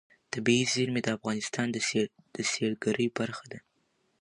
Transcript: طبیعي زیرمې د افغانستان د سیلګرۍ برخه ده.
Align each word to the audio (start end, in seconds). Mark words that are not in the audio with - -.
طبیعي 0.33 0.65
زیرمې 0.73 1.01
د 1.03 1.07
افغانستان 1.17 1.67
د 2.35 2.37
سیلګرۍ 2.51 3.07
برخه 3.19 3.45
ده. 3.51 3.59